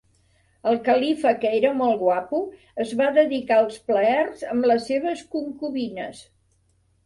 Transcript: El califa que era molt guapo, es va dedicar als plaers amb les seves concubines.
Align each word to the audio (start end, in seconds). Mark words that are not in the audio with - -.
El 0.69 0.77
califa 0.87 1.33
que 1.43 1.51
era 1.57 1.73
molt 1.81 1.99
guapo, 1.99 2.41
es 2.87 2.95
va 3.03 3.11
dedicar 3.19 3.61
als 3.67 3.79
plaers 3.93 4.43
amb 4.57 4.69
les 4.73 4.91
seves 4.91 5.25
concubines. 5.39 6.27